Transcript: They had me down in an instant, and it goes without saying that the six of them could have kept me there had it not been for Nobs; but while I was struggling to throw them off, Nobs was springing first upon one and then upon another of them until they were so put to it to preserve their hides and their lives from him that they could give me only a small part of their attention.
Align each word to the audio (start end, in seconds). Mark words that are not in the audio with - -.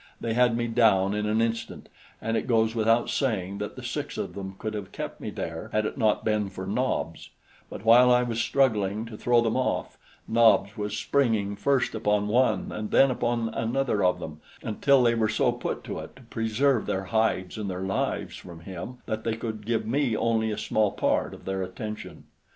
They 0.19 0.33
had 0.33 0.57
me 0.57 0.65
down 0.67 1.13
in 1.13 1.27
an 1.27 1.43
instant, 1.43 1.87
and 2.19 2.35
it 2.35 2.47
goes 2.47 2.73
without 2.73 3.07
saying 3.11 3.59
that 3.59 3.75
the 3.75 3.83
six 3.83 4.17
of 4.17 4.33
them 4.33 4.55
could 4.57 4.73
have 4.73 4.91
kept 4.91 5.21
me 5.21 5.29
there 5.29 5.69
had 5.73 5.85
it 5.85 5.95
not 5.95 6.25
been 6.25 6.49
for 6.49 6.65
Nobs; 6.65 7.29
but 7.69 7.85
while 7.85 8.11
I 8.11 8.23
was 8.23 8.41
struggling 8.41 9.05
to 9.05 9.15
throw 9.15 9.41
them 9.41 9.55
off, 9.55 9.99
Nobs 10.27 10.75
was 10.75 10.97
springing 10.97 11.55
first 11.55 11.93
upon 11.93 12.27
one 12.27 12.71
and 12.71 12.89
then 12.89 13.11
upon 13.11 13.49
another 13.49 14.03
of 14.03 14.19
them 14.19 14.41
until 14.63 15.03
they 15.03 15.13
were 15.13 15.29
so 15.29 15.51
put 15.51 15.83
to 15.83 15.99
it 15.99 16.15
to 16.15 16.23
preserve 16.23 16.87
their 16.87 17.03
hides 17.03 17.55
and 17.59 17.69
their 17.69 17.83
lives 17.83 18.35
from 18.37 18.61
him 18.61 18.97
that 19.05 19.23
they 19.23 19.35
could 19.35 19.67
give 19.67 19.85
me 19.85 20.17
only 20.17 20.49
a 20.49 20.57
small 20.57 20.91
part 20.91 21.31
of 21.31 21.45
their 21.45 21.61
attention. 21.61 22.23